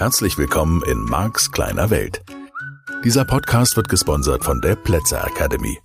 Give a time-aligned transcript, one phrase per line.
[0.00, 2.22] Herzlich willkommen in Marks kleiner Welt.
[3.04, 5.78] Dieser Podcast wird gesponsert von der Plätzer Academy.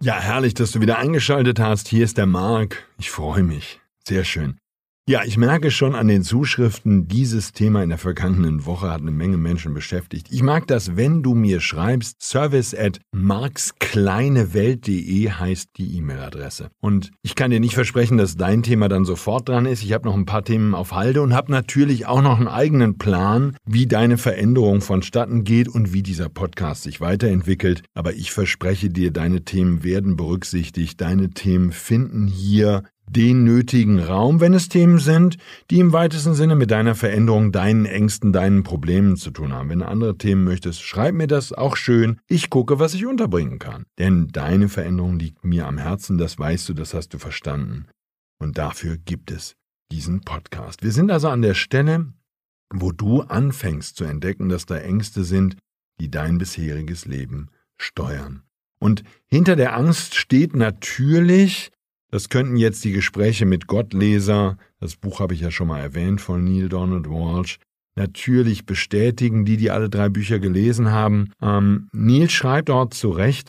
[0.00, 1.88] Ja, herrlich, dass du wieder eingeschaltet hast.
[1.88, 2.86] Hier ist der Mark.
[2.98, 3.80] Ich freue mich.
[4.06, 4.59] Sehr schön.
[5.10, 9.10] Ja, ich merke schon an den Zuschriften, dieses Thema in der vergangenen Woche hat eine
[9.10, 10.28] Menge Menschen beschäftigt.
[10.30, 16.70] Ich mag das, wenn du mir schreibst, service at markskleinewelt.de heißt die E-Mail-Adresse.
[16.80, 19.82] Und ich kann dir nicht versprechen, dass dein Thema dann sofort dran ist.
[19.82, 22.96] Ich habe noch ein paar Themen auf Halde und habe natürlich auch noch einen eigenen
[22.96, 27.82] Plan, wie deine Veränderung vonstatten geht und wie dieser Podcast sich weiterentwickelt.
[27.94, 31.00] Aber ich verspreche dir, deine Themen werden berücksichtigt.
[31.00, 35.36] Deine Themen finden hier den nötigen Raum, wenn es Themen sind,
[35.70, 39.68] die im weitesten Sinne mit deiner Veränderung, deinen Ängsten, deinen Problemen zu tun haben.
[39.68, 42.20] Wenn du andere Themen möchtest, schreib mir das auch schön.
[42.28, 43.84] Ich gucke, was ich unterbringen kann.
[43.98, 47.86] Denn deine Veränderung liegt mir am Herzen, das weißt du, das hast du verstanden.
[48.38, 49.56] Und dafür gibt es
[49.90, 50.82] diesen Podcast.
[50.84, 52.12] Wir sind also an der Stelle,
[52.72, 55.56] wo du anfängst zu entdecken, dass da Ängste sind,
[56.00, 58.44] die dein bisheriges Leben steuern.
[58.78, 61.72] Und hinter der Angst steht natürlich
[62.10, 66.20] das könnten jetzt die Gespräche mit Gottleser, das Buch habe ich ja schon mal erwähnt
[66.20, 67.58] von Neil Donald Walsh,
[67.96, 71.32] natürlich bestätigen, die, die alle drei Bücher gelesen haben.
[71.42, 73.48] Ähm, Neil schreibt dort zu Recht,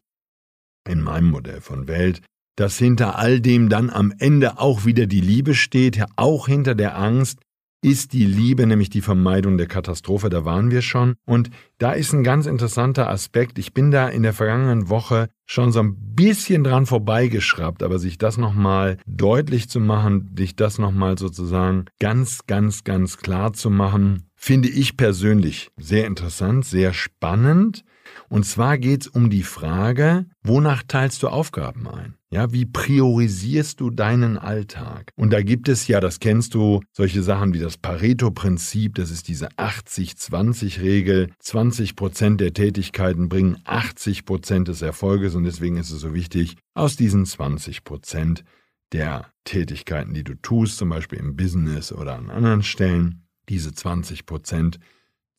[0.89, 2.21] in meinem Modell von Welt,
[2.57, 6.97] dass hinter all dem dann am Ende auch wieder die Liebe steht, auch hinter der
[6.97, 7.39] Angst,
[7.81, 11.15] ist die Liebe, nämlich die Vermeidung der Katastrophe, da waren wir schon.
[11.25, 13.57] Und da ist ein ganz interessanter Aspekt.
[13.57, 18.17] Ich bin da in der vergangenen Woche schon so ein bisschen dran vorbeigeschraubt, aber sich
[18.17, 24.29] das nochmal deutlich zu machen, dich das nochmal sozusagen ganz, ganz, ganz klar zu machen,
[24.35, 27.83] finde ich persönlich sehr interessant, sehr spannend.
[28.29, 32.15] Und zwar geht es um die Frage, wonach teilst du Aufgaben ein?
[32.33, 35.11] Ja, wie priorisierst du deinen Alltag?
[35.17, 39.27] Und da gibt es ja, das kennst du, solche Sachen wie das Pareto-Prinzip, das ist
[39.27, 41.33] diese 80-20-Regel.
[41.39, 46.55] 20 Prozent der Tätigkeiten bringen 80 Prozent des Erfolges und deswegen ist es so wichtig,
[46.73, 48.45] aus diesen 20 Prozent
[48.93, 54.25] der Tätigkeiten, die du tust, zum Beispiel im Business oder an anderen Stellen, diese 20
[54.25, 54.79] Prozent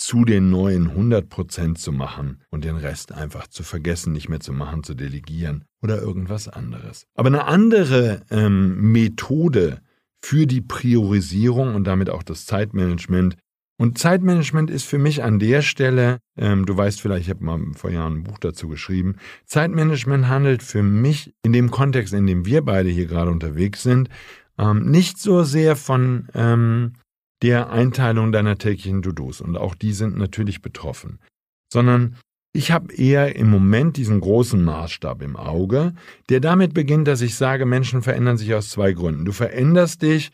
[0.02, 4.52] zu den neuen 100% zu machen und den Rest einfach zu vergessen, nicht mehr zu
[4.52, 7.06] machen, zu delegieren oder irgendwas anderes.
[7.14, 9.80] Aber eine andere ähm, Methode
[10.20, 13.36] für die Priorisierung und damit auch das Zeitmanagement.
[13.78, 17.60] Und Zeitmanagement ist für mich an der Stelle, ähm, du weißt vielleicht, ich habe mal
[17.76, 22.44] vor Jahren ein Buch dazu geschrieben, Zeitmanagement handelt für mich in dem Kontext, in dem
[22.44, 24.08] wir beide hier gerade unterwegs sind,
[24.58, 26.94] ähm, nicht so sehr von ähm,
[27.42, 29.41] der Einteilung deiner täglichen To-Dos.
[29.41, 31.19] Und auch die sind natürlich betroffen.
[31.72, 32.16] Sondern
[32.53, 35.94] ich habe eher im Moment diesen großen Maßstab im Auge,
[36.28, 39.25] der damit beginnt, dass ich sage, Menschen verändern sich aus zwei Gründen.
[39.25, 40.31] Du veränderst dich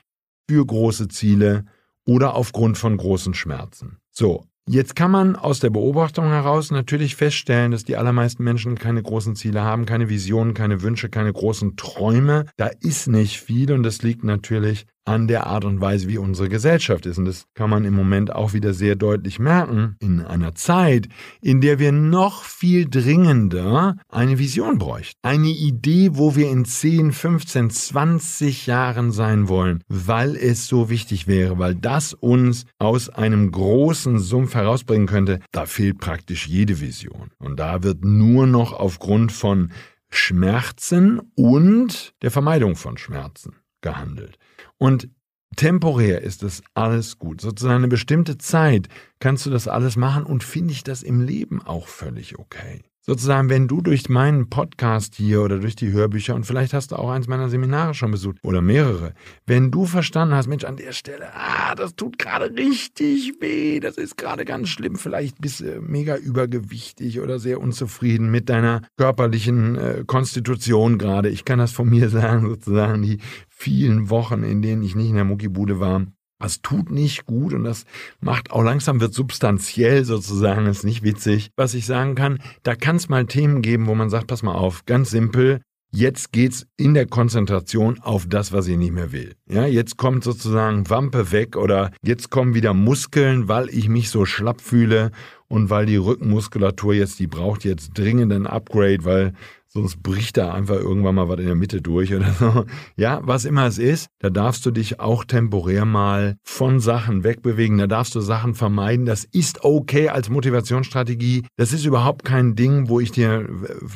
[0.50, 1.64] für große Ziele
[2.06, 3.98] oder aufgrund von großen Schmerzen.
[4.10, 9.02] So, Jetzt kann man aus der Beobachtung heraus natürlich feststellen, dass die allermeisten Menschen keine
[9.02, 12.44] großen Ziele haben, keine Visionen, keine Wünsche, keine großen Träume.
[12.58, 16.50] Da ist nicht viel und das liegt natürlich an der Art und Weise, wie unsere
[16.50, 17.16] Gesellschaft ist.
[17.16, 21.08] Und das kann man im Moment auch wieder sehr deutlich merken, in einer Zeit,
[21.40, 25.18] in der wir noch viel dringender eine Vision bräuchten.
[25.22, 31.26] Eine Idee, wo wir in 10, 15, 20 Jahren sein wollen, weil es so wichtig
[31.26, 35.40] wäre, weil das uns aus einem großen Sumpf herausbringen könnte.
[35.52, 37.30] Da fehlt praktisch jede Vision.
[37.38, 39.70] Und da wird nur noch aufgrund von
[40.10, 44.38] Schmerzen und der Vermeidung von Schmerzen gehandelt.
[44.78, 45.08] Und
[45.56, 47.40] temporär ist das alles gut.
[47.40, 51.62] Sozusagen eine bestimmte Zeit kannst du das alles machen und finde ich das im Leben
[51.62, 56.44] auch völlig okay sozusagen, wenn du durch meinen Podcast hier oder durch die Hörbücher und
[56.44, 59.14] vielleicht hast du auch eins meiner Seminare schon besucht oder mehrere,
[59.46, 63.96] wenn du verstanden hast, Mensch, an der Stelle, ah, das tut gerade richtig weh, das
[63.96, 69.76] ist gerade ganz schlimm, vielleicht bist du mega übergewichtig oder sehr unzufrieden mit deiner körperlichen
[69.76, 71.30] äh, Konstitution gerade.
[71.30, 75.14] Ich kann das von mir sagen, sozusagen, die vielen Wochen, in denen ich nicht in
[75.14, 76.04] der Muckibude war,
[76.38, 77.84] das tut nicht gut und das
[78.20, 81.50] macht auch langsam wird substanziell sozusagen, ist nicht witzig.
[81.56, 84.54] Was ich sagen kann, da kann es mal Themen geben, wo man sagt, pass mal
[84.54, 89.34] auf, ganz simpel, jetzt geht's in der Konzentration auf das, was ich nicht mehr will.
[89.48, 94.24] Ja, jetzt kommt sozusagen Wampe weg oder jetzt kommen wieder Muskeln, weil ich mich so
[94.24, 95.10] schlapp fühle
[95.48, 99.32] und weil die Rückenmuskulatur jetzt, die braucht jetzt dringend ein Upgrade, weil
[99.68, 102.64] sonst bricht da einfach irgendwann mal was in der Mitte durch oder so.
[102.96, 107.78] Ja, was immer es ist, da darfst du dich auch temporär mal von Sachen wegbewegen,
[107.78, 109.06] da darfst du Sachen vermeiden.
[109.06, 111.44] Das ist okay als Motivationsstrategie.
[111.56, 113.48] Das ist überhaupt kein Ding, wo ich dir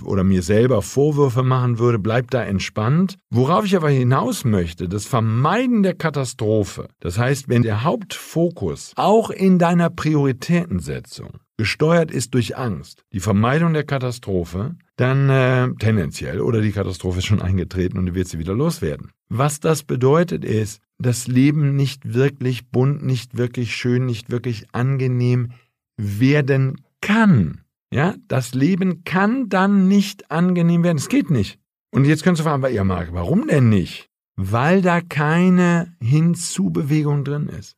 [0.04, 1.98] oder mir selber Vorwürfe machen würde.
[1.98, 3.16] Bleib da entspannt.
[3.30, 6.88] Worauf ich aber hinaus möchte, das Vermeiden der Katastrophe.
[7.00, 13.72] Das heißt, wenn der Hauptfokus auch in deiner Prioritätensetzung gesteuert ist durch Angst, die Vermeidung
[13.72, 18.38] der Katastrophe, dann äh, tendenziell oder die Katastrophe ist schon eingetreten und du wirst sie
[18.38, 19.10] wieder loswerden.
[19.28, 25.54] Was das bedeutet ist, das Leben nicht wirklich bunt, nicht wirklich schön, nicht wirklich angenehm
[25.96, 27.62] werden kann.
[27.92, 30.98] Ja, das Leben kann dann nicht angenehm werden.
[30.98, 31.58] Es geht nicht.
[31.90, 34.08] Und jetzt könntest du fragen, ja, Marc, warum denn nicht?
[34.36, 37.76] Weil da keine Hinzubewegung drin ist.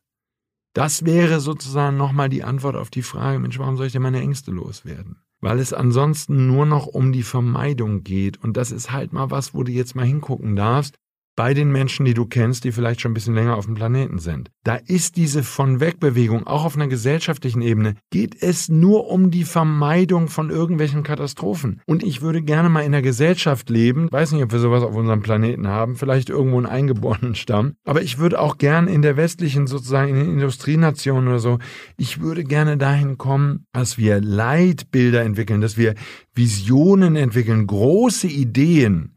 [0.73, 4.21] Das wäre sozusagen nochmal die Antwort auf die Frage, Mensch, warum soll ich denn meine
[4.21, 5.24] Ängste loswerden?
[5.41, 8.43] Weil es ansonsten nur noch um die Vermeidung geht.
[8.43, 10.97] Und das ist halt mal was, wo du jetzt mal hingucken darfst
[11.35, 14.19] bei den Menschen, die du kennst, die vielleicht schon ein bisschen länger auf dem Planeten
[14.19, 14.49] sind.
[14.63, 19.43] Da ist diese von Wegbewegung, auch auf einer gesellschaftlichen Ebene, geht es nur um die
[19.43, 21.81] Vermeidung von irgendwelchen Katastrophen.
[21.85, 24.95] Und ich würde gerne mal in einer Gesellschaft leben, weiß nicht, ob wir sowas auf
[24.95, 29.17] unserem Planeten haben, vielleicht irgendwo einen eingeborenen Stamm, aber ich würde auch gern in der
[29.17, 31.59] westlichen, sozusagen in den Industrienationen oder so,
[31.97, 35.95] ich würde gerne dahin kommen, dass wir Leitbilder entwickeln, dass wir
[36.33, 39.14] Visionen entwickeln, große Ideen,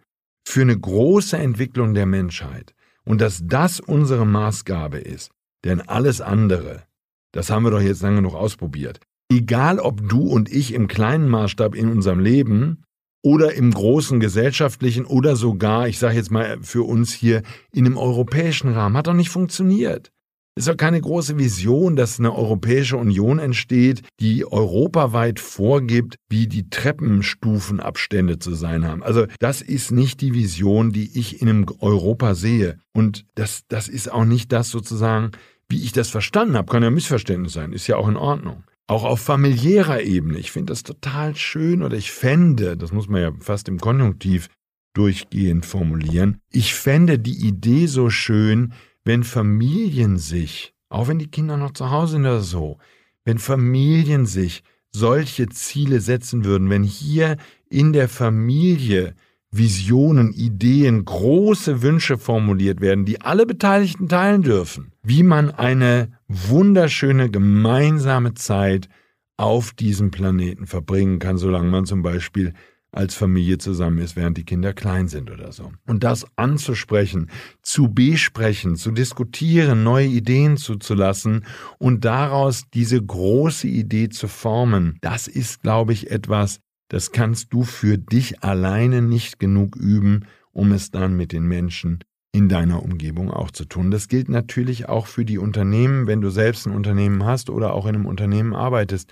[0.49, 2.75] für eine große Entwicklung der Menschheit
[3.05, 5.31] und dass das unsere Maßgabe ist.
[5.65, 6.85] Denn alles andere,
[7.33, 8.99] das haben wir doch jetzt lange genug ausprobiert.
[9.31, 12.83] Egal ob du und ich im kleinen Maßstab in unserem Leben
[13.23, 17.99] oder im großen gesellschaftlichen oder sogar, ich sage jetzt mal für uns hier in einem
[17.99, 20.13] europäischen Rahmen, hat doch nicht funktioniert.
[20.59, 26.49] Es ist doch keine große Vision, dass eine Europäische Union entsteht, die europaweit vorgibt, wie
[26.49, 29.05] die Treppenstufenabstände zu sein haben.
[29.05, 32.81] Also das ist nicht die Vision, die ich in einem Europa sehe.
[32.93, 35.31] Und das, das ist auch nicht das sozusagen,
[35.69, 36.73] wie ich das verstanden habe.
[36.73, 38.65] Kann ja Missverständnis sein, ist ja auch in Ordnung.
[38.89, 40.39] Auch auf familiärer Ebene.
[40.39, 44.49] Ich finde das total schön oder ich fände, das muss man ja fast im Konjunktiv
[44.93, 48.73] durchgehend formulieren, ich fände die Idee so schön,
[49.09, 52.77] wenn Familien sich, auch wenn die Kinder noch zu Hause sind oder so,
[53.25, 57.39] wenn Familien sich solche Ziele setzen würden, wenn hier
[57.71, 59.15] in der Familie
[59.51, 67.31] Visionen, Ideen, große Wünsche formuliert werden, die alle Beteiligten teilen dürfen, wie man eine wunderschöne
[67.31, 68.91] gemeinsame Zeit
[69.39, 72.53] auf diesem Planeten verbringen kann, solange man zum Beispiel
[72.91, 75.73] als Familie zusammen ist, während die Kinder klein sind oder so.
[75.87, 77.31] Und das anzusprechen,
[77.63, 81.45] zu besprechen, zu diskutieren, neue Ideen zuzulassen
[81.79, 87.65] und daraus diese große Idee zu formen, das ist, glaube ich, etwas, das kannst du
[87.65, 92.01] für dich alleine nicht genug üben, um es dann mit den Menschen
[92.33, 93.91] in deiner Umgebung auch zu tun.
[93.91, 97.87] Das gilt natürlich auch für die Unternehmen, wenn du selbst ein Unternehmen hast oder auch
[97.87, 99.11] in einem Unternehmen arbeitest.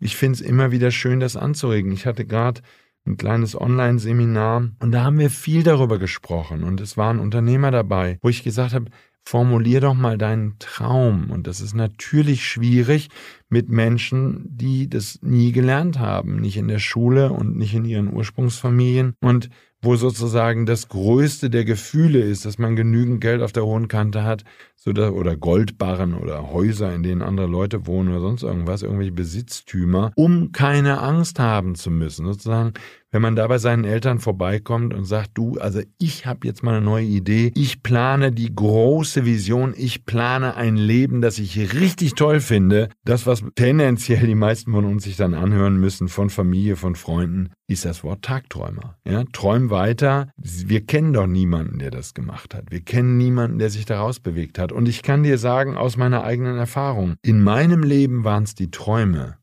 [0.00, 1.92] Ich finde es immer wieder schön, das anzuregen.
[1.92, 2.60] Ich hatte gerade
[3.06, 4.68] ein kleines Online-Seminar.
[4.80, 6.64] Und da haben wir viel darüber gesprochen.
[6.64, 8.90] Und es waren Unternehmer dabei, wo ich gesagt habe,
[9.24, 11.30] formulier doch mal deinen Traum.
[11.30, 13.08] Und das ist natürlich schwierig
[13.48, 18.12] mit Menschen, die das nie gelernt haben, nicht in der Schule und nicht in ihren
[18.12, 19.14] Ursprungsfamilien.
[19.20, 19.50] Und
[19.86, 24.24] wo sozusagen das größte der Gefühle ist, dass man genügend Geld auf der hohen Kante
[24.24, 24.44] hat,
[24.76, 30.12] so oder Goldbarren oder Häuser, in denen andere Leute wohnen oder sonst irgendwas, irgendwelche Besitztümer,
[30.14, 32.26] um keine Angst haben zu müssen.
[32.26, 32.74] Sozusagen,
[33.10, 36.76] wenn man da bei seinen Eltern vorbeikommt und sagt, du, also ich habe jetzt mal
[36.76, 42.14] eine neue Idee, ich plane die große Vision, ich plane ein Leben, das ich richtig
[42.14, 42.88] toll finde.
[43.04, 47.50] Das, was tendenziell die meisten von uns sich dann anhören müssen von Familie, von Freunden,
[47.68, 48.96] ist das Wort Tagträumer.
[49.04, 50.32] Ja, träum weiter.
[50.38, 52.70] Wir kennen doch niemanden, der das gemacht hat.
[52.70, 54.72] Wir kennen niemanden, der sich daraus bewegt hat.
[54.72, 58.70] Und ich kann dir sagen, aus meiner eigenen Erfahrung, in meinem Leben waren es die
[58.70, 59.36] Träume,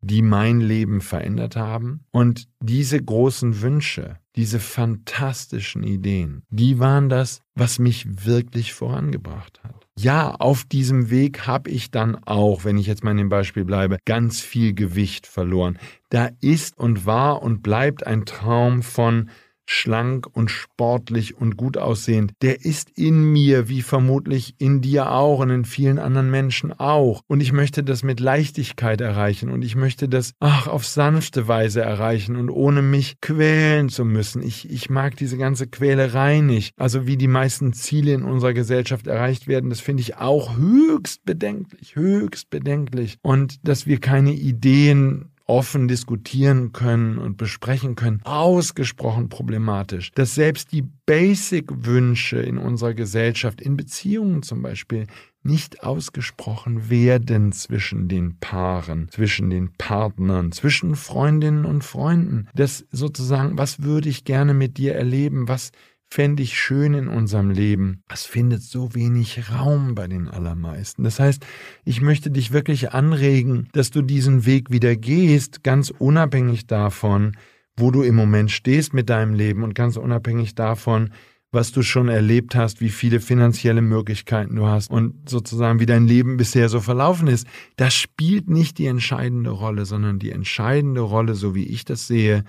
[0.00, 2.00] die mein Leben verändert haben.
[2.10, 9.86] Und diese großen Wünsche, diese fantastischen Ideen, die waren das, was mich wirklich vorangebracht hat.
[9.98, 13.64] Ja, auf diesem Weg habe ich dann auch, wenn ich jetzt mal in dem Beispiel
[13.64, 15.78] bleibe, ganz viel Gewicht verloren.
[16.08, 19.28] Da ist und war und bleibt ein Traum von
[19.66, 25.40] schlank und sportlich und gut aussehend, der ist in mir, wie vermutlich in dir auch
[25.40, 27.22] und in vielen anderen Menschen auch.
[27.26, 31.82] Und ich möchte das mit Leichtigkeit erreichen und ich möchte das, ach, auf sanfte Weise
[31.82, 34.42] erreichen und ohne mich quälen zu müssen.
[34.42, 36.74] Ich, ich mag diese ganze Quälerei nicht.
[36.76, 41.24] Also wie die meisten Ziele in unserer Gesellschaft erreicht werden, das finde ich auch höchst
[41.24, 43.18] bedenklich, höchst bedenklich.
[43.22, 50.10] Und dass wir keine Ideen offen diskutieren können und besprechen können, ausgesprochen problematisch.
[50.12, 55.06] Dass selbst die Basic-Wünsche in unserer Gesellschaft, in Beziehungen zum Beispiel,
[55.42, 62.48] nicht ausgesprochen werden zwischen den Paaren, zwischen den Partnern, zwischen Freundinnen und Freunden.
[62.54, 65.72] Das sozusagen, was würde ich gerne mit dir erleben, was
[66.12, 68.02] fände ich schön in unserem Leben.
[68.12, 71.04] Es findet so wenig Raum bei den allermeisten.
[71.04, 71.46] Das heißt,
[71.86, 77.34] ich möchte dich wirklich anregen, dass du diesen Weg wieder gehst, ganz unabhängig davon,
[77.78, 81.14] wo du im Moment stehst mit deinem Leben und ganz unabhängig davon,
[81.50, 86.06] was du schon erlebt hast, wie viele finanzielle Möglichkeiten du hast und sozusagen wie dein
[86.06, 87.46] Leben bisher so verlaufen ist.
[87.76, 92.44] Das spielt nicht die entscheidende Rolle, sondern die entscheidende Rolle, so wie ich das sehe,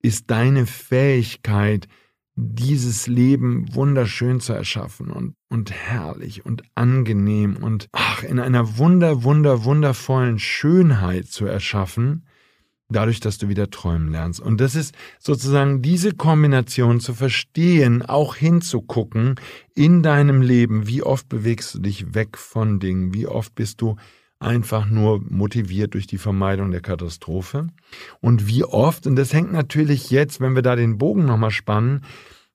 [0.00, 1.88] ist deine Fähigkeit,
[2.36, 9.24] dieses Leben wunderschön zu erschaffen und, und herrlich und angenehm und ach, in einer wunder,
[9.24, 12.24] wunder, wundervollen Schönheit zu erschaffen,
[12.88, 14.40] dadurch, dass du wieder träumen lernst.
[14.40, 19.36] Und das ist sozusagen diese Kombination zu verstehen, auch hinzugucken
[19.74, 23.96] in deinem Leben, wie oft bewegst du dich weg von Dingen, wie oft bist du
[24.40, 27.68] einfach nur motiviert durch die Vermeidung der Katastrophe.
[28.20, 32.02] Und wie oft, und das hängt natürlich jetzt, wenn wir da den Bogen nochmal spannen,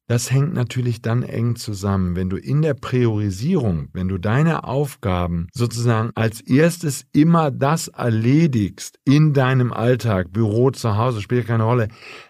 [0.07, 5.47] das hängt natürlich dann eng zusammen, wenn du in der Priorisierung, wenn du deine Aufgaben
[5.51, 11.87] sozusagen als erstes immer das erledigst in deinem Alltag, Büro, zu Hause, spielt keine Rolle,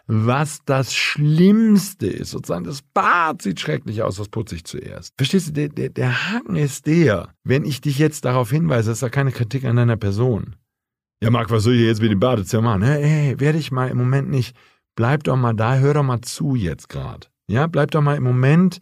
[0.07, 5.13] was das Schlimmste ist, sozusagen das Bad sieht schrecklich aus, was putze ich zuerst.
[5.17, 8.99] Verstehst du, der, der, der Haken ist der, wenn ich dich jetzt darauf hinweise, das
[8.99, 10.55] ist ja keine Kritik an deiner Person.
[11.21, 12.83] Ja, Marc, was soll ich jetzt mit dem Badezimmer machen?
[12.83, 14.55] Hey, hey, werde ich mal im Moment nicht.
[14.95, 17.27] Bleib doch mal da, hör doch mal zu jetzt gerade.
[17.47, 18.79] Ja, bleib doch mal im Moment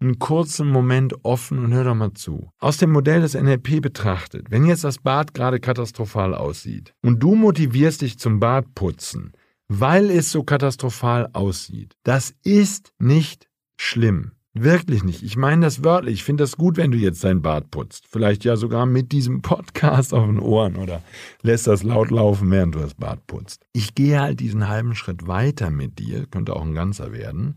[0.00, 2.50] einen kurzen Moment offen und hör doch mal zu.
[2.58, 7.34] Aus dem Modell des NLP betrachtet, wenn jetzt das Bad gerade katastrophal aussieht und du
[7.34, 9.32] motivierst dich zum Badputzen,
[9.66, 14.32] weil es so katastrophal aussieht, das ist nicht schlimm.
[14.60, 15.22] Wirklich nicht.
[15.22, 16.14] Ich meine das wörtlich.
[16.14, 18.06] Ich finde das gut, wenn du jetzt dein Bad putzt.
[18.10, 21.02] Vielleicht ja sogar mit diesem Podcast auf den Ohren oder
[21.42, 23.66] lässt das laut laufen, während du das Bad putzt.
[23.72, 27.56] Ich gehe halt diesen halben Schritt weiter mit dir, könnte auch ein ganzer werden.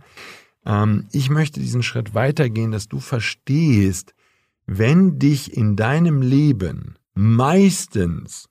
[0.65, 4.13] Ähm, ich möchte diesen Schritt weitergehen, dass du verstehst,
[4.65, 8.47] wenn dich in deinem Leben meistens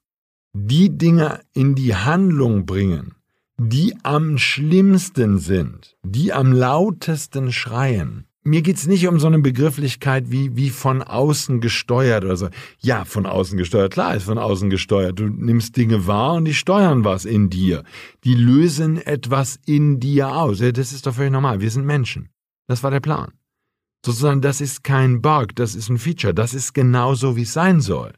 [0.52, 3.14] die Dinge in die Handlung bringen,
[3.58, 10.30] die am schlimmsten sind, die am lautesten schreien, mir geht's nicht um so eine Begrifflichkeit
[10.30, 12.48] wie, wie von außen gesteuert oder so.
[12.78, 15.18] Ja, von außen gesteuert, klar ist von außen gesteuert.
[15.18, 17.84] Du nimmst Dinge wahr und die steuern was in dir.
[18.24, 20.60] Die lösen etwas in dir aus.
[20.60, 21.60] Ja, das ist doch völlig normal.
[21.60, 22.30] Wir sind Menschen.
[22.66, 23.32] Das war der Plan.
[24.04, 26.32] Sozusagen, das ist kein Bug, das ist ein Feature.
[26.32, 28.14] Das ist genauso, wie es sein soll.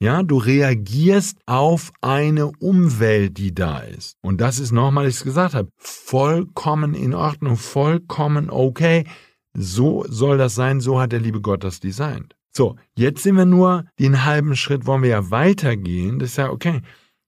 [0.00, 4.16] Ja, du reagierst auf eine Umwelt, die da ist.
[4.22, 9.04] Und das ist nochmal, ich es gesagt habe, vollkommen in Ordnung, vollkommen okay
[9.54, 12.36] so soll das sein, so hat der liebe Gott das designt.
[12.50, 16.18] So, jetzt sind wir nur den halben Schritt, wollen wir ja weitergehen.
[16.18, 16.82] Das ist ja okay.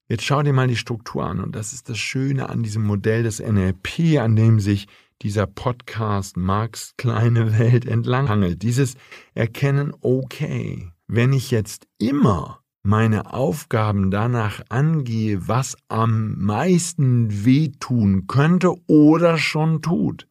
[0.08, 1.40] Jetzt schau dir mal die Struktur an.
[1.40, 4.86] Und das ist das Schöne an diesem Modell des NLP, an dem sich
[5.22, 8.62] dieser Podcast Marx kleine Welt entlanghangelt.
[8.62, 8.94] Dieses
[9.34, 18.74] Erkennen, okay, wenn ich jetzt immer meine Aufgaben danach angehe, was am meisten wehtun könnte
[18.86, 20.28] oder schon tut,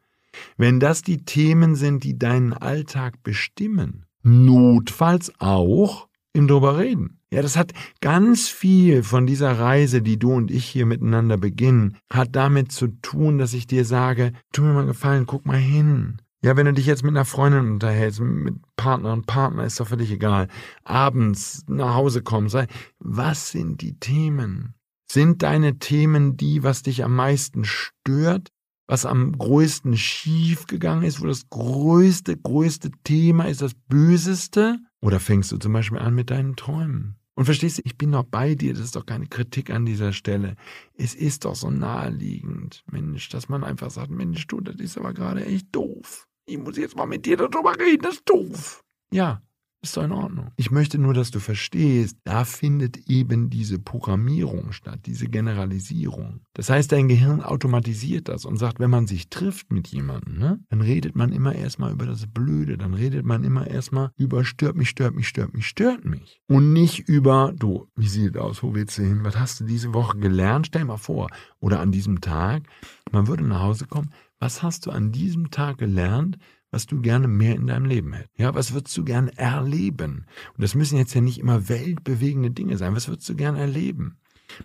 [0.58, 7.20] wenn das die Themen sind, die deinen Alltag bestimmen, notfalls auch im drüber reden.
[7.32, 11.98] Ja, das hat ganz viel von dieser Reise, die du und ich hier miteinander beginnen,
[12.12, 16.22] hat damit zu tun, dass ich dir sage, tu mir mal gefallen, guck mal hin.
[16.42, 19.88] Ja, wenn du dich jetzt mit einer Freundin unterhältst, mit Partner und Partner, ist doch
[19.88, 20.48] völlig egal.
[20.84, 22.56] Abends nach Hause kommst,
[23.00, 24.76] was sind die Themen?
[25.10, 28.50] Sind deine Themen die, was dich am meisten stört?
[28.88, 34.80] Was am größten schief gegangen ist, wo das größte, größte Thema ist, das Böseste?
[35.02, 37.18] Oder fängst du zum Beispiel an mit deinen Träumen?
[37.36, 40.14] Und verstehst du, ich bin noch bei dir, das ist doch keine Kritik an dieser
[40.14, 40.56] Stelle.
[40.94, 45.14] Es ist doch so naheliegend, Mensch, dass man einfach sagt, Mensch, du, das ist aber
[45.14, 46.28] gerade echt doof.
[46.46, 48.84] Ich muss jetzt mal mit dir darüber reden, das ist doof.
[49.12, 49.42] Ja,
[49.86, 50.50] Ist doch in Ordnung.
[50.56, 56.40] Ich möchte nur, dass du verstehst, da findet eben diese Programmierung statt, diese Generalisierung.
[56.56, 60.60] Das heißt, dein Gehirn automatisiert das und sagt, wenn man sich trifft mit jemandem, ne,
[60.70, 64.76] dann redet man immer erstmal über das Blöde, dann redet man immer erstmal über stört
[64.76, 66.42] mich, stört mich, stört mich, stört mich.
[66.48, 69.66] Und nicht über, du, wie sieht es aus, wo willst du hin, was hast du
[69.66, 70.66] diese Woche gelernt?
[70.66, 72.64] Stell mal vor, oder an diesem Tag,
[73.12, 76.40] man würde nach Hause kommen, was hast du an diesem Tag gelernt,
[76.76, 78.38] was du gerne mehr in deinem Leben hättest?
[78.38, 80.26] Ja, was würdest du gerne erleben?
[80.56, 82.94] Und das müssen jetzt ja nicht immer weltbewegende Dinge sein.
[82.94, 84.18] Was würdest du gerne erleben?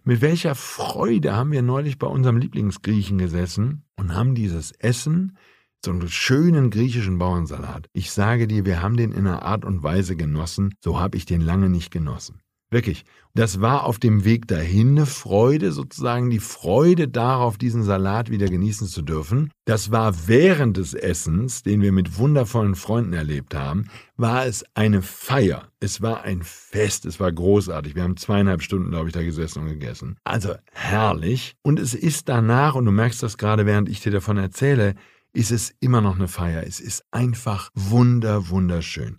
[0.03, 5.39] Mit welcher Freude haben wir neulich bei unserem Lieblingsgriechen gesessen und haben dieses Essen,
[5.85, 7.89] so einen schönen griechischen Bauernsalat.
[7.93, 11.27] Ich sage dir, wir haben den in einer Art und Weise genossen, so habe ich
[11.27, 12.40] den lange nicht genossen.
[12.71, 13.05] Wirklich.
[13.35, 18.49] Das war auf dem Weg dahin eine Freude, sozusagen die Freude darauf, diesen Salat wieder
[18.49, 19.53] genießen zu dürfen.
[19.67, 25.03] Das war während des Essens, den wir mit wundervollen Freunden erlebt haben, war es eine
[25.03, 25.69] Feier.
[25.79, 27.07] Es war ein Fest.
[27.07, 27.95] Es war großartig.
[27.95, 30.17] Wir haben zweieinhalb Stunden, glaube ich, da gesessen und gegessen.
[30.25, 31.55] Also herrlich.
[31.63, 34.97] Und es ist danach, und du merkst das gerade, während ich dir davon erzähle,
[35.33, 36.65] ist es immer noch eine Feier.
[36.67, 39.19] Es ist einfach wunder, wunderschön.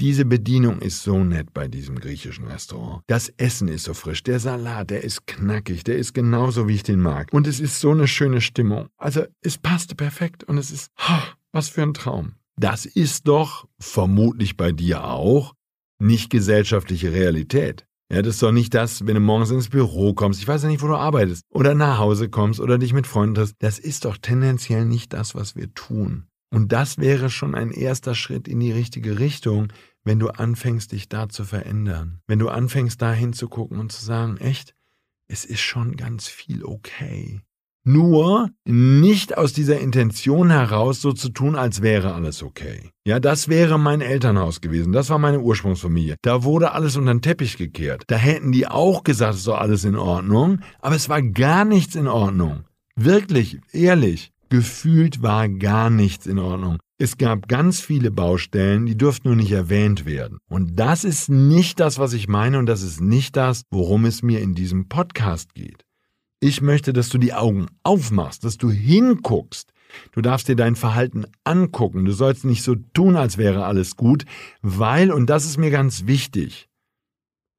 [0.00, 3.02] Diese Bedienung ist so nett bei diesem griechischen Restaurant.
[3.06, 6.82] Das Essen ist so frisch, der Salat, der ist knackig, der ist genauso, wie ich
[6.82, 7.28] den mag.
[7.34, 8.88] Und es ist so eine schöne Stimmung.
[8.96, 12.32] Also es passte perfekt und es ist, oh, was für ein Traum.
[12.56, 15.52] Das ist doch, vermutlich bei dir auch,
[15.98, 17.84] nicht gesellschaftliche Realität.
[18.10, 20.70] Ja, das ist doch nicht das, wenn du morgens ins Büro kommst, ich weiß ja
[20.70, 23.56] nicht, wo du arbeitest, oder nach Hause kommst oder dich mit Freunden triffst.
[23.58, 26.24] Das ist doch tendenziell nicht das, was wir tun.
[26.52, 29.68] Und das wäre schon ein erster Schritt in die richtige Richtung,
[30.04, 34.36] wenn du anfängst, dich da zu verändern, wenn du anfängst, da hinzugucken und zu sagen,
[34.38, 34.74] echt,
[35.28, 37.40] es ist schon ganz viel okay.
[37.82, 42.90] Nur nicht aus dieser Intention heraus so zu tun, als wäre alles okay.
[43.06, 44.92] Ja, das wäre mein Elternhaus gewesen.
[44.92, 46.16] Das war meine Ursprungsfamilie.
[46.20, 48.04] Da wurde alles unter den Teppich gekehrt.
[48.08, 50.60] Da hätten die auch gesagt, es ist doch alles in Ordnung.
[50.80, 52.64] Aber es war gar nichts in Ordnung.
[52.96, 54.30] Wirklich, ehrlich.
[54.50, 56.78] Gefühlt war gar nichts in Ordnung.
[57.02, 60.36] Es gab ganz viele Baustellen, die dürften nur nicht erwähnt werden.
[60.50, 64.22] Und das ist nicht das, was ich meine und das ist nicht das, worum es
[64.22, 65.86] mir in diesem Podcast geht.
[66.40, 69.72] Ich möchte, dass du die Augen aufmachst, dass du hinguckst.
[70.12, 72.04] Du darfst dir dein Verhalten angucken.
[72.04, 74.26] Du sollst nicht so tun, als wäre alles gut,
[74.60, 76.68] weil, und das ist mir ganz wichtig,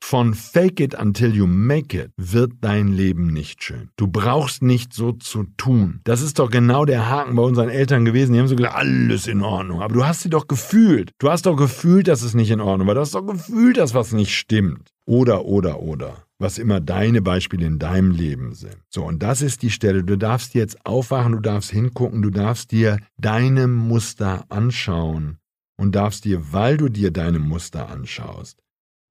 [0.04, 3.90] von Fake it until you make it wird dein Leben nicht schön.
[3.96, 6.02] Du brauchst nicht so zu tun.
[6.04, 8.34] Das ist doch genau der Haken bei unseren Eltern gewesen.
[8.34, 9.82] Die haben so gesagt, alles in Ordnung.
[9.82, 11.12] Aber du hast sie doch gefühlt.
[11.20, 12.96] Du hast doch gefühlt, dass es nicht in Ordnung war.
[12.96, 14.90] Du hast doch gefühlt, dass was nicht stimmt.
[15.06, 16.26] Oder, oder, oder.
[16.40, 18.78] Was immer deine Beispiele in deinem Leben sind.
[18.90, 20.04] So, und das ist die Stelle.
[20.04, 25.38] Du darfst jetzt aufwachen, du darfst hingucken, du darfst dir deine Muster anschauen
[25.78, 28.58] und darfst dir, weil du dir deine Muster anschaust,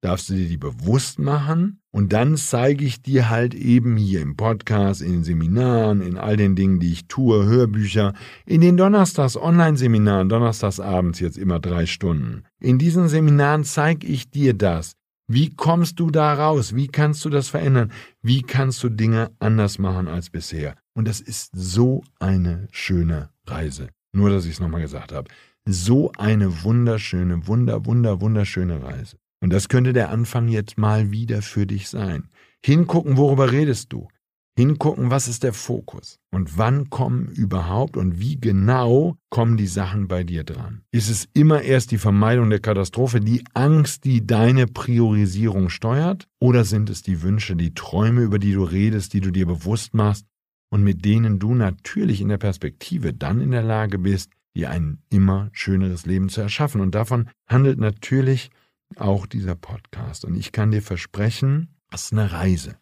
[0.00, 4.36] darfst du dir die bewusst machen und dann zeige ich dir halt eben hier im
[4.36, 8.14] Podcast, in den Seminaren, in all den Dingen, die ich tue, Hörbücher,
[8.46, 12.44] in den Donnerstags Online-Seminaren, Donnerstags abends jetzt immer drei Stunden.
[12.60, 14.92] In diesen Seminaren zeige ich dir das.
[15.32, 16.74] Wie kommst du da raus?
[16.74, 17.92] Wie kannst du das verändern?
[18.20, 20.74] Wie kannst du Dinge anders machen als bisher?
[20.92, 23.90] Und das ist so eine schöne Reise.
[24.12, 25.30] Nur, dass ich es nochmal gesagt habe.
[25.64, 29.19] So eine wunderschöne, wunder, wunder, wunderschöne Reise.
[29.40, 32.28] Und das könnte der Anfang jetzt mal wieder für dich sein.
[32.64, 34.08] Hingucken, worüber redest du?
[34.56, 36.18] Hingucken, was ist der Fokus?
[36.30, 40.82] Und wann kommen überhaupt und wie genau kommen die Sachen bei dir dran?
[40.92, 46.28] Ist es immer erst die Vermeidung der Katastrophe, die Angst, die deine Priorisierung steuert?
[46.40, 49.94] Oder sind es die Wünsche, die Träume, über die du redest, die du dir bewusst
[49.94, 50.26] machst
[50.68, 54.98] und mit denen du natürlich in der Perspektive dann in der Lage bist, dir ein
[55.08, 56.82] immer schöneres Leben zu erschaffen?
[56.82, 58.50] Und davon handelt natürlich
[58.96, 60.24] auch dieser Podcast.
[60.24, 62.76] Und ich kann dir versprechen, das ist eine Reise.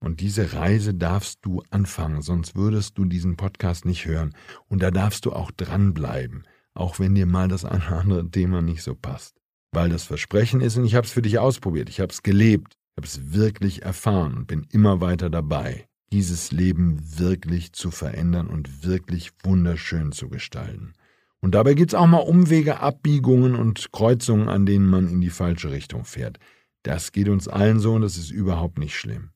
[0.00, 4.34] Und diese Reise darfst du anfangen, sonst würdest du diesen Podcast nicht hören.
[4.68, 8.62] Und da darfst du auch dranbleiben, auch wenn dir mal das eine oder andere Thema
[8.62, 9.36] nicht so passt.
[9.72, 12.74] Weil das Versprechen ist, und ich habe es für dich ausprobiert, ich habe es gelebt,
[12.74, 18.46] ich habe es wirklich erfahren und bin immer weiter dabei, dieses Leben wirklich zu verändern
[18.46, 20.94] und wirklich wunderschön zu gestalten.
[21.40, 25.30] Und dabei gibt es auch mal Umwege, Abbiegungen und Kreuzungen, an denen man in die
[25.30, 26.38] falsche Richtung fährt.
[26.82, 29.30] Das geht uns allen so und das ist überhaupt nicht schlimm.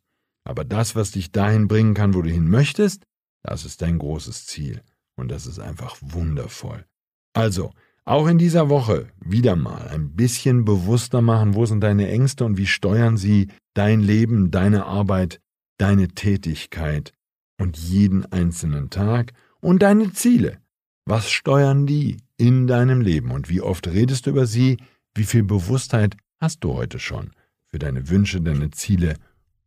[0.44, 3.04] Aber das, was dich dahin bringen kann, wo du hin möchtest,
[3.42, 4.82] das ist dein großes Ziel.
[5.14, 6.86] Und das ist einfach wundervoll.
[7.34, 7.72] Also,
[8.04, 12.56] auch in dieser Woche wieder mal ein bisschen bewusster machen, wo sind deine Ängste und
[12.56, 15.40] wie steuern sie dein Leben, deine Arbeit,
[15.78, 17.12] deine Tätigkeit
[17.58, 20.61] und jeden einzelnen Tag und deine Ziele.
[21.04, 24.76] Was steuern die in deinem Leben und wie oft redest du über sie?
[25.14, 27.32] Wie viel Bewusstheit hast du heute schon
[27.66, 29.16] für deine Wünsche, deine Ziele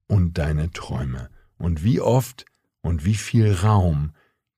[0.08, 1.30] und deine Träume?
[1.58, 2.46] Und wie oft
[2.82, 4.12] und wie viel Raum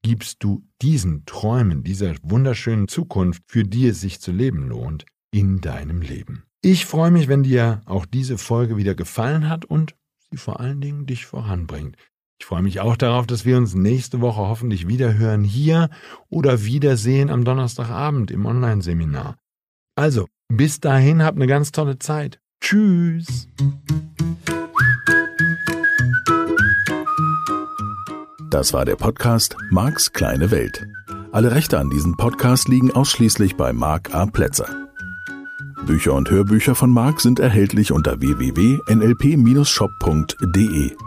[0.03, 5.61] gibst du diesen Träumen, dieser wunderschönen Zukunft, für die es sich zu leben lohnt, in
[5.61, 6.43] deinem Leben?
[6.61, 9.95] Ich freue mich, wenn dir auch diese Folge wieder gefallen hat und
[10.29, 11.97] sie vor allen Dingen dich voranbringt.
[12.39, 15.89] Ich freue mich auch darauf, dass wir uns nächste Woche hoffentlich wieder hören hier
[16.29, 19.37] oder wiedersehen am Donnerstagabend im Online-Seminar.
[19.95, 22.39] Also, bis dahin habt eine ganz tolle Zeit.
[22.61, 23.47] Tschüss.
[28.49, 30.87] Das war der Podcast Marks kleine Welt.
[31.31, 34.25] Alle Rechte an diesem Podcast liegen ausschließlich bei Mark A.
[34.25, 34.87] Plätzer.
[35.85, 41.06] Bücher und Hörbücher von Mark sind erhältlich unter www.nlp-shop.de.